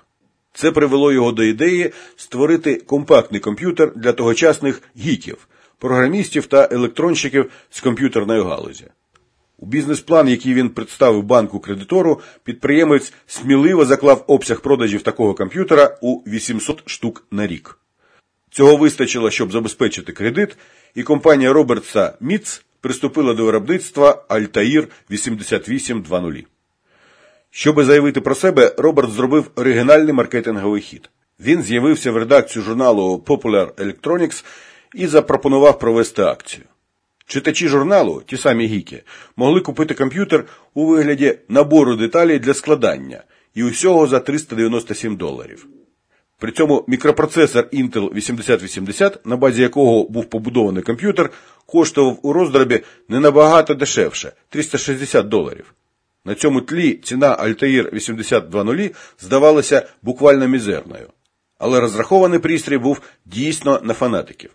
Це 0.52 0.72
привело 0.72 1.12
його 1.12 1.32
до 1.32 1.42
ідеї 1.42 1.92
створити 2.16 2.75
компактний 2.75 3.40
комп'ютер 3.40 3.92
для 3.96 4.12
тогочасних 4.12 4.82
гіків, 4.96 5.48
програмістів 5.78 6.46
та 6.46 6.68
електронщиків 6.72 7.50
з 7.70 7.80
комп'ютерної 7.80 8.42
галузі. 8.42 8.86
У 9.58 9.66
бізнес-план, 9.66 10.28
який 10.28 10.54
він 10.54 10.70
представив 10.70 11.22
банку 11.22 11.60
кредитору, 11.60 12.20
підприємець 12.44 13.12
сміливо 13.26 13.84
заклав 13.84 14.25
обсяг 14.26 14.60
продажів 14.60 15.02
такого 15.02 15.34
комп'ютера 15.34 15.98
у 16.00 16.22
800 16.26 16.82
штук 16.86 17.26
на 17.30 17.46
рік. 17.46 17.78
Цього 18.56 18.76
вистачило, 18.76 19.30
щоб 19.30 19.52
забезпечити 19.52 20.12
кредит, 20.12 20.56
і 20.94 21.02
компанія 21.02 21.52
Робертса 21.52 22.12
Міц 22.20 22.64
приступила 22.80 23.34
до 23.34 23.44
виробництва 23.44 24.25
Altair 24.28 24.86
8820. 25.10 26.46
Щоби 27.50 27.84
заявити 27.84 28.20
про 28.20 28.34
себе, 28.34 28.75
Роберт 28.78 29.10
зробив 29.10 29.50
оригінальний 29.56 30.12
маркетинговий 30.12 30.80
хід. 30.80 31.10
Він 31.40 31.62
з'явився 31.62 32.12
в 32.12 32.16
редакцію 32.16 32.62
журналу 32.62 33.25
Popular 33.26 33.72
Electronics 33.72 34.44
і 34.94 35.06
запропонував 35.06 35.78
провести 35.78 36.22
акцію. 36.22 36.64
Читачі 37.26 37.68
журналу, 37.68 38.22
ті 38.26 38.36
самі 38.36 38.66
гіки, 38.66 39.02
могли 39.36 39.60
купити 39.60 39.94
комп'ютер 39.94 40.44
у 40.75 40.86
вигляді 40.86 41.38
набору 41.48 41.96
деталей 41.96 42.38
для 42.38 42.54
складання 42.54 43.25
і 43.54 43.64
усього 43.64 44.06
за 44.06 44.20
397 44.20 45.16
доларів. 45.16 45.66
При 46.38 46.52
цьому 46.52 46.85
мікропроцесор 46.88 47.69
Intel 47.73 48.14
8080, 48.14 49.26
на 49.26 49.37
базі 49.37 49.62
якого 49.62 50.05
був 50.09 50.25
побудований 50.25 50.83
комп'ютер, 50.83 51.31
коштував 51.66 52.19
у 52.23 52.33
роздробі 52.33 52.81
не 53.09 53.21
набагато 53.21 53.75
дешевше 53.75 54.33
360 54.49 55.28
доларів. 55.28 55.75
На 56.25 56.35
цьому 56.35 56.61
тлі 56.61 56.95
ціна 56.95 57.37
Altair 57.37 57.93
8200 57.95 58.95
здавалася 59.21 59.88
буквально 60.02 60.49
мізерною. 60.49 61.09
Але 61.59 61.81
розрахований 61.81 62.38
пристрій 62.38 62.78
був 62.78 63.00
дійсно 63.25 63.81
на 63.83 63.95
фанатиків. 63.95 64.50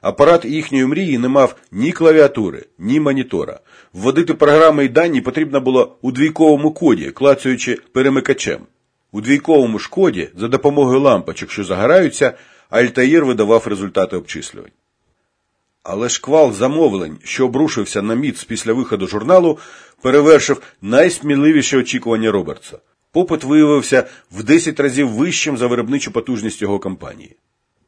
Апарат 0.00 0.44
їхньої 0.44 0.86
мрії 0.86 1.18
не 1.18 1.28
мав 1.28 1.56
ні 1.72 1.92
клавіатури, 1.92 2.64
ні 2.78 3.00
монітора. 3.00 3.60
Вводити 3.92 4.34
програми 4.34 4.84
і 4.84 4.88
дані 4.88 5.20
потрібно 5.20 5.60
було 5.60 5.96
у 6.02 6.12
двійковому 6.12 6.72
коді, 6.72 7.10
клацаючи 7.10 7.78
перемикачем. 7.92 8.60
У 9.14 9.20
двійковому 9.20 9.78
ж 9.78 9.88
коді 9.90 10.28
за 10.36 10.48
допомогою 10.48 11.00
лампочок, 11.00 11.50
що 11.50 11.64
загораються, 11.64 12.32
Альтаїр 12.70 13.24
видавав 13.24 13.66
результати 13.66 14.16
обчислювань. 14.16 14.70
Але 15.82 16.08
шквал 16.08 16.52
замовлень, 16.52 17.18
що 17.24 17.46
обрушився 17.46 18.02
на 18.02 18.14
міц 18.14 18.44
після 18.44 18.72
виходу 18.72 19.06
журналу, 19.06 19.58
перевершив 20.02 20.62
найсміливіші 20.82 21.76
очікування 21.76 22.30
Робертса. 22.30 22.78
Попит 23.12 23.44
виявився 23.44 24.06
в 24.30 24.42
10 24.42 24.80
разів 24.80 25.08
вищим 25.08 25.56
за 25.56 25.66
виробничу 25.66 26.12
потужність 26.12 26.62
його 26.62 26.78
компанії. 26.78 27.36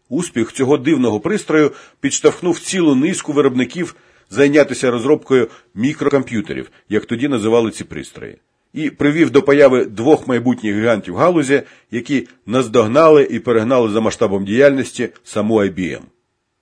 Успіх 0.09 0.53
цього 0.53 0.77
дивного 0.77 1.21
пристрою 1.21 1.73
підштовхнув 2.01 2.61
цілу 2.61 2.95
низку 2.95 3.33
виробників 3.33 3.97
зайнятися 4.31 4.91
розробкою 4.91 5.49
мікрокомп'ютерів, 5.75 6.71
як 6.89 7.07
тоді 7.07 7.29
називали 7.29 7.71
ці 7.71 7.85
пристрої, 7.85 8.39
і 8.77 8.91
привів 8.91 9.31
до 9.31 9.43
появи 9.43 9.85
двох 9.85 10.29
майбутніх 10.29 10.77
гігантів 10.77 11.17
галузі, 11.17 11.63
які 11.91 12.29
наздогнали 12.47 13.23
і 13.23 13.39
перегнали 13.39 13.91
за 13.91 14.01
масштабом 14.01 14.45
діяльності 14.45 15.09
саму 15.25 15.55
IBM. 15.55 16.01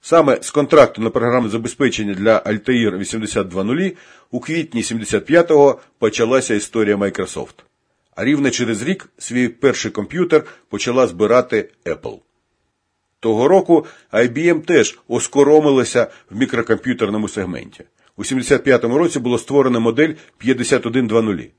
Саме 0.01 0.39
з 0.41 0.51
контракту 0.51 1.03
на 1.03 1.11
програмне 1.11 1.49
забезпечення 1.49 2.15
для 2.15 2.39
Altair 2.39 2.99
8200 2.99 3.97
у 4.31 4.41
квітні 4.41 4.83
75-го 4.83 5.81
почалася 5.99 6.55
історія 6.55 6.97
Microsoft. 6.97 7.55
А 8.17 8.25
рівно 8.25 8.51
через 8.51 8.83
рік 8.83 9.09
свій 9.19 9.49
перший 9.49 9.91
комп'ютер 9.91 10.45
почала 10.69 11.07
збирати 11.07 11.69
Apple. 11.85 12.19
Того 13.21 13.49
року 13.49 13.87
IBM 14.13 14.61
теж 14.61 14.99
оскоромилася 15.09 16.07
в 16.31 16.39
мікрокомп'ютерному 16.39 17.29
сегменті. 17.29 17.85
У 18.17 18.23
75-му 18.23 18.99
році 18.99 19.19
було 19.19 19.39
створено 19.39 19.81
модель 19.81 20.13
5120. 20.39 21.51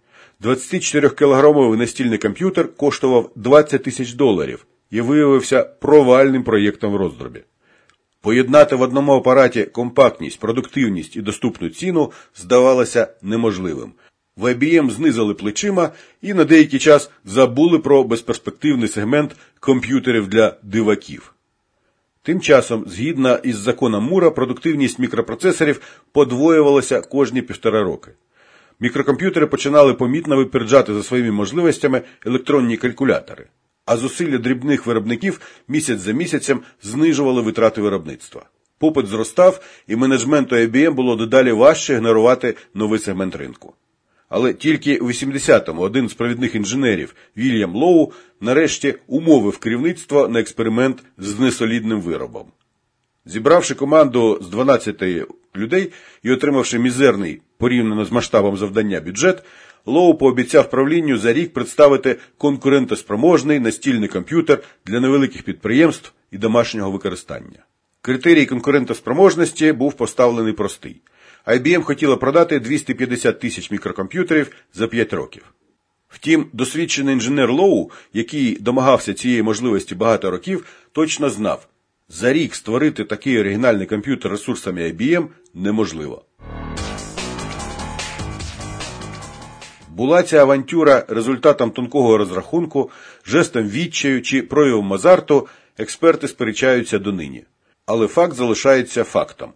24-кілограмовий 0.42 1.78
настільний 1.78 2.18
комп'ютер 2.18 2.76
коштував 2.76 3.32
20 3.36 3.84
тисяч 3.84 4.14
доларів 4.14 4.66
і 4.92 5.02
виявився 5.02 5.64
провальним 5.64 6.44
проєктом 6.44 6.94
в 6.94 6.96
роздробі. 6.96 7.44
Поєднати 8.22 8.76
в 8.76 8.82
одному 8.82 9.14
апараті 9.14 9.64
компактність, 9.64 10.40
продуктивність 10.40 11.16
і 11.16 11.22
доступну 11.22 11.70
ціну 11.70 12.12
здавалося 12.36 13.08
неможливим. 13.22 13.92
В 14.38 14.46
IBM 14.46 14.92
знизили 14.92 15.34
плечима 15.34 15.90
і 16.22 16.34
на 16.34 16.44
деякий 16.44 16.80
час 16.80 17.12
забули 17.26 17.80
про 17.80 18.04
безперспективний 18.04 18.88
сегмент 18.88 19.36
комп'ютерів 19.60 20.28
для 20.28 20.58
диваків. 20.64 21.34
Тим 22.22 22.42
часом, 22.42 22.86
згідно 22.88 23.40
із 23.44 23.56
законом 23.56 24.04
Мура, 24.04 24.32
продуктивність 24.32 25.00
мікропроцесорів 25.00 25.82
подвоювалася 26.12 27.02
кожні 27.02 27.42
півтора 27.42 27.84
роки. 27.84 28.12
Мікрокомп'ютери 28.80 29.48
починали 29.48 29.94
помітно 29.94 30.38
випереджати 30.38 30.94
за 30.94 31.04
своїми 31.04 31.32
можливостями 31.32 32.02
електронні 32.26 32.78
калькулятори 32.78 33.48
а 33.86 33.98
зусилля 33.98 34.38
дрібних 34.38 34.86
виробників 34.86 35.42
місяць 35.68 36.00
за 36.00 36.12
місяцем 36.12 36.62
знижували 36.82 37.42
витрати 37.42 37.82
виробництва. 37.82 38.46
Попит 38.78 39.08
зростав, 39.08 39.62
і 39.88 39.96
менеджменту 39.96 40.56
IBM 40.56 40.92
було 40.92 41.16
дедалі 41.16 41.52
важче 41.52 41.94
ігнорувати 41.94 42.56
новий 42.74 43.00
сегмент 43.00 43.36
ринку. 43.36 43.74
Але 44.30 44.54
тільки 44.54 44.98
у 44.98 45.08
80-му 45.08 45.82
один 45.82 46.10
з 46.10 46.14
провідних 46.14 46.56
інженерів 46.56 47.16
Вільям 47.38 47.76
Лоу 47.76 48.12
нарешті 48.42 48.96
умовив 49.08 49.58
керівництво 49.58 50.28
на 50.28 50.40
експеримент 50.40 51.04
з 51.18 51.40
несолідним 51.40 52.02
виробом. 52.02 52.46
Зібравши 53.26 53.76
команду 53.76 54.40
з 54.42 54.50
12 54.50 55.04
людей 55.56 55.92
і 56.24 56.32
отримавши 56.32 56.80
мізерний 56.80 57.42
порівняно 57.58 58.06
з 58.06 58.12
масштабом 58.12 58.58
завдання 58.58 59.00
бюджет, 59.00 59.44
Лоу 59.86 60.16
пообіцяв 60.16 60.70
правлінню 60.70 61.18
за 61.18 61.34
рік 61.34 61.54
представити 61.54 62.16
конкурентоспроможний 62.38 63.60
настільний 63.60 64.10
комп'ютер 64.10 64.64
для 64.86 65.00
невеликих 65.00 65.44
підприємств 65.44 66.14
і 66.32 66.38
домашнього 66.38 66.92
використання. 66.92 67.66
Критерій 68.02 68.46
конкурентоспроможності 68.46 69.72
був 69.72 69.94
поставлений 69.94 70.54
простий. 70.54 71.02
IBM 71.48 71.82
хотіла 71.82 72.16
продати 72.16 72.60
250 72.60 73.40
тисяч 73.40 73.72
мікрокомп'ютерів 73.72 74.52
за 74.74 74.88
5 74.88 75.14
років. 75.14 75.44
Втім, 76.08 76.46
досвідчений 76.54 77.14
інженер 77.14 77.52
Лоу, 77.52 77.90
який 78.14 78.58
домагався 78.60 79.14
цієї 79.14 79.44
можливості 79.44 79.96
багато 79.96 80.32
років, 80.32 80.66
точно 80.92 81.30
знав, 81.30 81.68
за 82.10 82.34
рік 82.34 82.56
створити 82.56 83.04
такий 83.04 83.40
оригінальний 83.40 83.88
комп'ютер 83.88 84.32
ресурсами 84.32 84.82
IBM 84.82 85.28
неможливо. 85.54 86.26
Була 89.96 90.24
ця 90.24 90.42
авантюра 90.42 91.06
результатом 91.08 91.72
тонкого 91.72 92.18
розрахунку, 92.18 92.90
жестом 93.26 93.70
відчаю 93.70 94.22
чи 94.22 94.42
проявом 94.42 94.94
азарту, 94.94 95.48
експерти 95.78 96.28
сперечаються 96.28 97.00
донині. 97.00 97.44
Але 97.86 98.08
факт 98.08 98.36
залишається 98.36 99.04
фактом. 99.04 99.54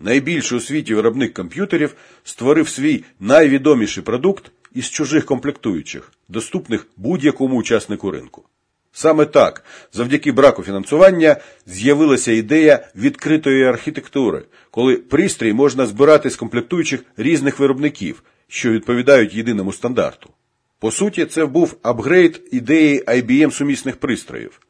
Найбільший 0.00 0.58
у 0.58 0.60
світі 0.60 0.94
виробник 0.94 1.34
комп'ютерів 1.34 1.94
створив 2.24 2.68
свій 2.68 3.04
найвідоміший 3.20 4.02
продукт 4.02 4.50
із 4.74 4.90
чужих 4.90 5.24
комплектуючих, 5.24 6.12
доступних 6.28 6.86
будь-якому 6.96 7.56
учаснику 7.56 8.10
ринку. 8.10 8.44
Саме 8.92 9.24
так, 9.24 9.64
завдяки 9.92 10.32
браку 10.32 10.62
фінансування, 10.62 11.36
з'явилася 11.66 12.32
ідея 12.32 12.88
відкритої 12.96 13.64
архітектури, 13.64 14.42
коли 14.70 14.96
пристрій 14.96 15.52
можна 15.52 15.86
збирати 15.86 16.30
з 16.30 16.36
комплектуючих 16.36 17.04
різних 17.16 17.58
виробників, 17.58 18.22
що 18.48 18.70
відповідають 18.70 19.34
єдиному 19.34 19.72
стандарту. 19.72 20.30
По 20.78 20.90
суті, 20.90 21.24
це 21.24 21.46
був 21.46 21.76
апгрейд 21.82 22.42
ідеї 22.52 23.04
IBM 23.04 23.50
сумісних 23.50 23.96
пристроїв. 23.96 24.60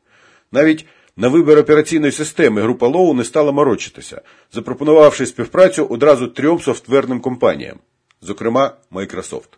Навіть 0.52 0.86
на 1.16 1.28
вибір 1.28 1.58
операційної 1.58 2.12
системи 2.12 2.62
група 2.62 2.86
Лоу 2.86 3.14
не 3.14 3.24
стала 3.24 3.52
морочитися, 3.52 4.22
запропонувавши 4.52 5.26
співпрацю 5.26 5.86
одразу 5.86 6.26
трьом 6.26 6.60
софтверним 6.60 7.20
компаніям, 7.20 7.76
зокрема 8.22 8.76
Microsoft. 8.92 9.48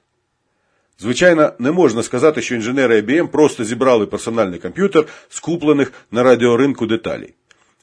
Звичайно, 0.98 1.52
не 1.58 1.70
можна 1.70 2.02
сказати, 2.02 2.42
що 2.42 2.54
інженери 2.54 3.00
IBM 3.00 3.28
просто 3.28 3.64
зібрали 3.64 4.06
персональний 4.06 4.58
комп'ютер 4.58 5.06
з 5.28 5.40
куплених 5.40 5.92
на 6.10 6.22
радіоринку 6.22 6.86
деталей. 6.86 7.34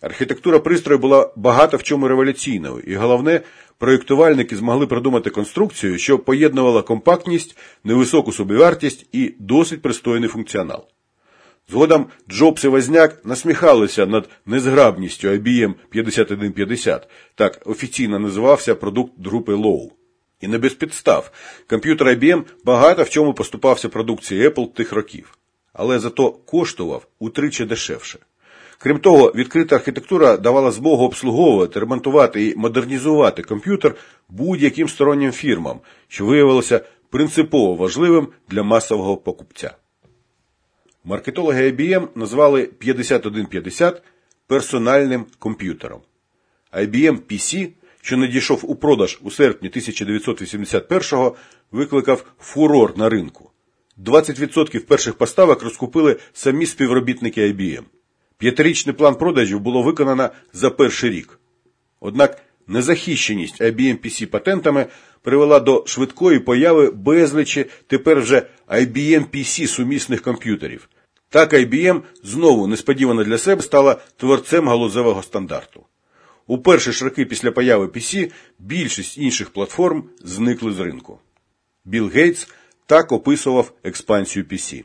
Архітектура 0.01 0.59
пристрою 0.59 0.99
була 0.99 1.33
багато 1.35 1.77
в 1.77 1.83
чому 1.83 2.07
революційною, 2.07 2.83
і 2.87 2.95
головне, 2.95 3.41
проєктувальники 3.77 4.55
змогли 4.55 4.87
придумати 4.87 5.29
конструкцію, 5.29 5.97
що 5.97 6.19
поєднувала 6.19 6.81
компактність, 6.81 7.57
невисоку 7.83 8.31
собівартість 8.31 9.07
і 9.11 9.33
досить 9.39 9.81
пристойний 9.81 10.29
функціонал. 10.29 10.85
Згодом 11.69 12.05
Джобс 12.29 12.63
і 12.63 12.67
Возняк 12.67 13.25
насміхалися 13.25 14.05
над 14.05 14.29
незграбністю 14.45 15.27
IBM 15.27 15.73
5150, 15.89 17.07
так 17.35 17.61
офіційно 17.65 18.19
називався 18.19 18.75
продукт 18.75 19.13
групи 19.25 19.53
Лоу. 19.53 19.91
І 20.41 20.47
не 20.47 20.57
без 20.57 20.73
підстав. 20.73 21.31
Комп'ютер 21.69 22.07
IBM 22.07 22.43
багато 22.63 23.03
в 23.03 23.09
чому 23.09 23.33
поступався 23.33 23.89
продукції 23.89 24.47
Apple 24.47 24.73
тих 24.73 24.91
років, 24.91 25.37
але 25.73 25.99
зато 25.99 26.31
коштував 26.31 27.07
утричі 27.19 27.65
дешевше. 27.65 28.19
Крім 28.79 28.99
того, 28.99 29.31
відкрита 29.35 29.75
архітектура 29.75 30.37
давала 30.37 30.71
змогу 30.71 31.05
обслуговувати, 31.05 31.79
ремонтувати 31.79 32.47
і 32.47 32.55
модернізувати 32.55 33.43
комп'ютер 33.43 33.95
будь-яким 34.29 34.89
стороннім 34.89 35.31
фірмам, 35.31 35.79
що 36.07 36.25
виявилося 36.25 36.81
принципово 37.09 37.75
важливим 37.75 38.27
для 38.49 38.63
масового 38.63 39.17
покупця. 39.17 39.75
Маркетологи 41.03 41.71
IBM 41.71 42.07
назвали 42.15 42.63
5150 42.63 44.01
персональним 44.47 45.25
комп'ютером. 45.39 46.01
IBM 46.73 47.17
PC, 47.31 47.69
що 48.01 48.17
надійшов 48.17 48.59
у 48.63 48.75
продаж 48.75 49.19
у 49.21 49.31
серпні 49.31 49.69
1981-го, 49.69 51.35
викликав 51.71 52.25
фурор 52.39 52.97
на 52.97 53.09
ринку. 53.09 53.51
20% 54.05 54.79
перших 54.79 55.13
поставок 55.13 55.63
розкупили 55.63 56.15
самі 56.33 56.65
співробітники 56.65 57.53
IBM. 57.53 57.83
П'ятирічний 58.37 58.95
план 58.95 59.15
продажів 59.15 59.59
було 59.59 59.83
виконано 59.83 60.29
за 60.53 60.69
перший 60.69 61.09
рік. 61.09 61.39
Однак 61.99 62.41
незахищеність 62.67 63.61
IBM 63.61 63.97
PC 64.05 64.25
патентами 64.25 64.85
привела 65.21 65.59
до 65.59 65.83
швидкої 65.87 66.39
появи 66.39 66.91
безлічі 66.91 67.65
тепер 67.87 68.19
вже 68.19 68.43
IBM 68.67 69.25
PC 69.33 69.67
сумісних 69.67 70.21
комп'ютерів. 70.21 70.89
Так 71.29 71.53
IBM 71.53 72.01
знову 72.23 72.67
несподівано 72.67 73.23
для 73.23 73.37
себе 73.37 73.61
стала 73.61 73.97
творцем 74.17 74.67
галузевого 74.67 75.23
стандарту. 75.23 75.83
У 76.47 76.57
перші 76.57 76.91
ж 76.91 77.05
роки 77.05 77.25
після 77.25 77.51
появи 77.51 77.85
PC 77.85 78.31
більшість 78.59 79.17
інших 79.17 79.49
платформ 79.49 80.03
зникли 80.23 80.73
з 80.73 80.79
ринку. 80.79 81.19
Білл 81.85 82.07
Гейтс 82.07 82.47
так 82.85 83.11
описував 83.11 83.71
експансію 83.83 84.45
PC. 84.45 84.83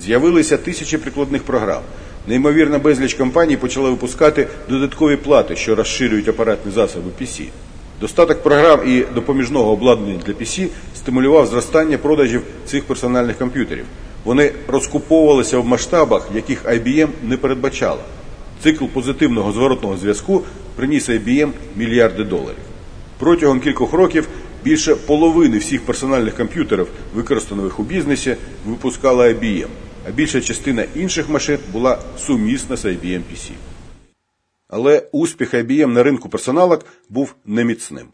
З'явилися 0.00 0.56
тисячі 0.56 0.98
прикладних 0.98 1.42
програм. 1.42 1.82
Неймовірна 2.26 2.78
безліч 2.78 3.14
компаній 3.14 3.56
почали 3.56 3.90
випускати 3.90 4.48
додаткові 4.68 5.16
плати, 5.16 5.56
що 5.56 5.74
розширюють 5.74 6.28
апаратні 6.28 6.72
засоби 6.72 7.10
PC. 7.20 7.48
Достаток 8.00 8.42
програм 8.42 8.80
і 8.86 9.04
допоміжного 9.14 9.72
обладнання 9.72 10.20
для 10.26 10.32
PC 10.32 10.68
стимулював 10.96 11.46
зростання 11.46 11.98
продажів 11.98 12.42
цих 12.66 12.84
персональних 12.84 13.38
комп'ютерів. 13.38 13.84
Вони 14.24 14.52
розкуповувалися 14.68 15.58
в 15.58 15.66
масштабах, 15.66 16.28
яких 16.34 16.64
IBM 16.64 17.08
не 17.22 17.36
передбачала. 17.36 18.00
Цикл 18.62 18.84
позитивного 18.84 19.52
зворотного 19.52 19.96
зв'язку 19.96 20.42
приніс 20.76 21.08
IBM 21.08 21.48
мільярди 21.76 22.24
доларів. 22.24 22.58
Протягом 23.18 23.60
кількох 23.60 23.92
років 23.92 24.28
більше 24.64 24.94
половини 24.94 25.58
всіх 25.58 25.82
персональних 25.82 26.36
комп'ютерів, 26.36 26.86
використаних 27.14 27.80
у 27.80 27.82
бізнесі, 27.82 28.36
випускала 28.66 29.24
IBM 29.28 29.66
а 30.08 30.10
більша 30.10 30.40
частина 30.40 30.84
інших 30.94 31.28
машин 31.28 31.58
була 31.72 31.98
сумісна 32.18 32.76
з 32.76 32.84
IBM 32.84 33.22
PC. 33.32 33.50
Але 34.68 35.08
успіх 35.12 35.54
IBM 35.54 35.86
на 35.86 36.02
ринку 36.02 36.28
персоналок 36.28 36.86
був 37.08 37.34
неміцним. 37.46 38.06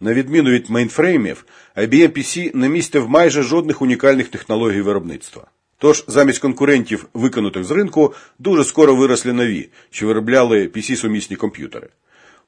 На 0.00 0.14
відміну 0.14 0.50
від 0.50 0.70
мейнфреймів, 0.70 1.44
IBM 1.76 2.08
PC 2.08 2.56
не 2.56 2.68
містив 2.68 3.08
майже 3.08 3.42
жодних 3.42 3.82
унікальних 3.82 4.28
технологій 4.28 4.80
виробництва. 4.80 5.46
Тож 5.78 6.04
замість 6.08 6.38
конкурентів, 6.38 7.06
виконутих 7.14 7.64
з 7.64 7.70
ринку, 7.70 8.14
дуже 8.38 8.64
скоро 8.64 8.96
виросли 8.96 9.32
нові, 9.32 9.68
що 9.90 10.06
виробляли 10.06 10.66
PC-сумісні 10.68 11.36
комп'ютери. 11.36 11.88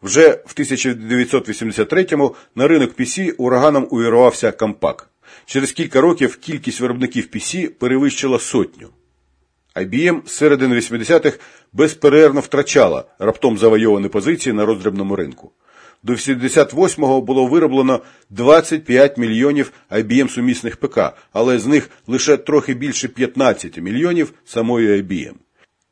Вже 0.03 0.29
в 0.47 0.55
1983-му 0.57 2.35
на 2.55 2.68
ринок 2.68 2.90
PC 3.01 3.33
ураганом 3.33 3.88
увірвався 3.90 4.51
Compaq. 4.51 5.05
Через 5.47 5.73
кілька 5.73 6.01
років 6.01 6.37
кількість 6.37 6.81
виробників 6.81 7.29
PC 7.35 7.68
перевищила 7.68 8.38
сотню. 8.38 8.88
IBM 9.75 10.20
з 10.27 10.33
середини 10.33 10.77
80-х 10.77 11.38
безперервно 11.73 12.40
втрачала 12.40 13.05
раптом 13.18 13.59
завойовані 13.59 14.09
позиції 14.09 14.53
на 14.53 14.66
роздрібному 14.66 15.16
ринку. 15.16 15.51
До 16.03 16.12
88-го 16.12 17.20
було 17.20 17.47
вироблено 17.47 18.01
25 18.31 19.18
мільйонів 19.18 19.73
IBM 19.90 20.29
сумісних 20.29 20.77
ПК, 20.77 20.99
але 21.33 21.59
з 21.59 21.66
них 21.66 21.90
лише 22.07 22.37
трохи 22.37 22.75
більше 22.75 23.09
15 23.09 23.79
мільйонів 23.79 24.33
самої 24.44 25.03
IBM. 25.03 25.35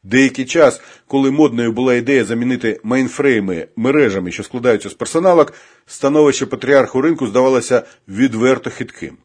Деякий 0.03 0.45
час, 0.45 0.81
коли 1.07 1.31
модною 1.31 1.73
була 1.73 1.95
ідея 1.95 2.25
замінити 2.25 2.81
мейнфрейми 2.83 3.69
мережами, 3.77 4.33
що 4.33 4.43
складаються 4.43 4.89
з 4.89 4.95
персоналок, 4.95 5.53
становище 5.87 6.47
патріарху 6.47 7.01
ринку 7.01 7.27
здавалося 7.27 7.83
відверто 8.09 8.71
хитким. 8.71 9.17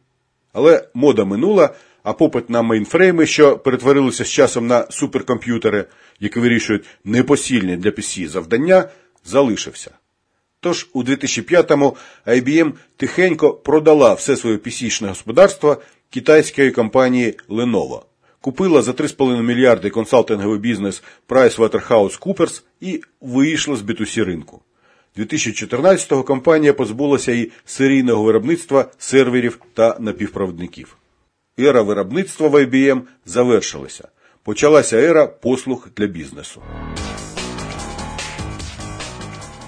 Але 0.58 0.88
мода 0.94 1.24
минула, 1.24 1.74
а 2.02 2.12
попит 2.12 2.50
на 2.50 2.62
мейнфрейми, 2.62 3.26
що 3.26 3.58
перетворилися 3.58 4.24
з 4.24 4.28
часом 4.28 4.66
на 4.66 4.86
суперкомп'ютери, 4.90 5.84
які 6.20 6.40
вирішують 6.40 6.84
непосільні 7.04 7.76
для 7.76 7.90
PC 7.90 8.28
завдання, 8.28 8.88
залишився. 9.24 9.90
Тож 10.60 10.88
у 10.92 11.04
2005-му 11.04 11.96
IBM 12.26 12.72
тихенько 12.96 13.54
продала 13.54 14.14
все 14.14 14.36
своє 14.36 14.56
PC-шне 14.56 15.08
господарство 15.08 15.76
китайської 16.10 16.70
компанії 16.70 17.34
Lenovo. 17.48 18.02
Купила 18.40 18.82
за 18.82 18.92
3,5 18.92 19.42
мільярди 19.42 19.90
консалтинговий 19.90 20.58
бізнес 20.58 21.02
PricewaterhouseCoopers 21.28 22.62
і 22.80 23.00
вийшла 23.20 23.76
з 23.76 23.82
B2C 23.82 24.24
ринку. 24.24 24.62
2014-го 25.18 26.22
компанія 26.22 26.72
позбулася 26.72 27.32
і 27.32 27.50
серійного 27.64 28.22
виробництва 28.22 28.90
серверів 28.98 29.58
та 29.74 29.96
напівпровідників. 30.00 30.96
Ера 31.60 31.82
виробництва 31.82 32.48
в 32.48 32.54
IBM 32.54 33.00
завершилася. 33.26 34.08
Почалася 34.42 34.96
ера 34.96 35.26
послуг 35.26 35.88
для 35.96 36.06
бізнесу. 36.06 36.62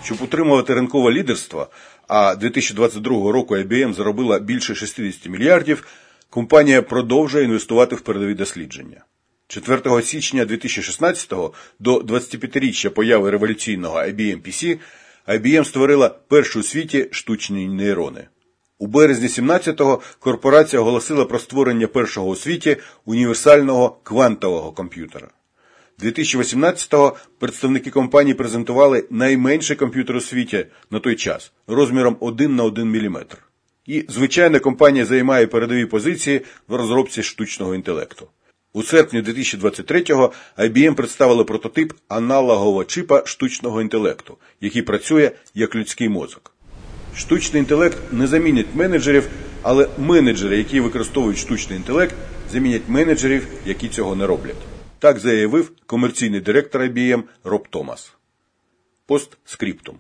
Щоб 0.05 0.23
утримувати 0.23 0.75
ринкове 0.75 1.13
лідерство, 1.13 1.69
а 2.09 2.35
2022 2.35 3.33
року 3.33 3.57
IBM 3.57 3.95
заробила 3.95 4.39
більше 4.39 4.75
60 4.75 5.29
мільярдів, 5.29 5.87
компанія 6.31 6.83
продовжує 6.83 7.45
інвестувати 7.45 7.97
в 7.97 8.01
передові 8.01 8.35
дослідження. 8.35 9.05
4 9.47 10.03
січня 10.03 10.45
2016 10.45 11.33
до 11.79 11.99
25-річчя 11.99 12.89
появи 12.89 13.31
революційного 13.31 13.99
IBM 13.99 14.43
PC 14.43 14.79
IBM 15.31 15.65
створила 15.65 16.09
першу 16.09 16.61
у 16.61 16.63
світі 16.63 17.09
штучні 17.11 17.69
нейрони. 17.69 18.29
У 18.79 18.87
березні 18.87 19.27
17-го 19.27 20.03
корпорація 20.19 20.83
оголосила 20.83 21.25
про 21.25 21.39
створення 21.39 21.87
першого 21.87 22.29
у 22.29 22.37
світі 22.37 22.77
універсального 23.05 24.01
квантового 24.03 24.73
комп'ютера. 24.73 25.29
2018-го 26.03 27.17
представники 27.39 27.91
компанії 27.91 28.35
презентували 28.35 29.05
найменший 29.11 29.77
комп'ютер 29.77 30.17
у 30.17 30.21
світі 30.21 30.67
на 30.91 30.99
той 31.01 31.17
час 31.17 31.53
розміром 31.67 32.17
1 32.21 32.57
на 32.57 32.65
1 32.65 32.89
мм. 32.91 33.25
І, 33.87 34.05
звичайно, 34.09 34.61
компанія 34.61 35.05
займає 35.05 35.47
передові 35.47 35.87
позиції 35.87 36.41
в 36.69 36.75
розробці 36.75 37.23
штучного 37.23 37.75
інтелекту. 37.75 38.29
У 38.73 38.83
серпні 38.83 39.23
2023-го 39.23 40.33
IBM 40.59 40.95
представила 40.95 41.45
прототип 41.45 41.93
аналогового 42.09 42.85
чипа 42.85 43.23
штучного 43.27 43.83
інтелекту, 43.83 44.37
який 44.61 44.83
працює 44.83 45.31
як 45.55 45.75
людський 45.75 46.09
мозок. 46.09 46.55
Штучний 47.17 47.61
інтелект 47.61 47.99
не 48.13 48.27
замінить 48.27 48.75
менеджерів, 48.75 49.29
але 49.63 49.89
менеджери, 49.99 50.59
які 50.59 50.81
використовують 50.81 51.39
штучний 51.39 51.79
інтелект, 51.79 52.15
замінять 52.53 52.89
менеджерів, 52.89 53.47
які 53.67 53.89
цього 53.89 54.17
не 54.17 54.27
роблять. 54.27 54.57
Так 54.99 55.19
заявив 55.19 55.73
комерційний 55.87 56.41
директор 56.41 56.83
IBM 56.83 57.23
Роб 57.45 57.69
Томас. 57.69 58.13
Постскриптум. 59.07 59.99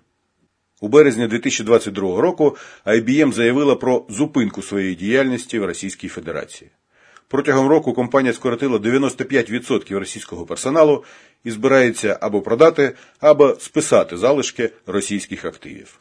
У 0.80 0.88
березні 0.88 1.26
2022 1.26 2.20
року 2.20 2.56
IBM 2.86 3.32
заявила 3.32 3.76
про 3.76 4.06
зупинку 4.08 4.62
своєї 4.62 4.94
діяльності 4.94 5.58
в 5.58 5.64
Російській 5.64 6.08
Федерації. 6.08 6.70
Протягом 7.30 7.68
року 7.68 7.92
компанія 7.92 8.34
скоротила 8.34 8.78
95% 8.78 9.98
російського 9.98 10.46
персоналу 10.46 11.04
і 11.44 11.50
збирається 11.50 12.18
або 12.20 12.40
продати, 12.40 12.92
або 13.20 13.56
списати 13.60 14.16
залишки 14.16 14.70
російських 14.86 15.44
активів. 15.44 15.98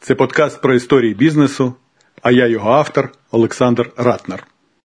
Це 0.00 0.14
подкаст 0.14 0.60
про 0.60 0.74
історії 0.74 1.14
бізнесу, 1.14 1.74
а 2.22 2.30
я 2.30 2.46
його 2.46 2.70
автор 2.70 3.12
Олександр 3.30 3.92
Ратнер. 3.96 4.46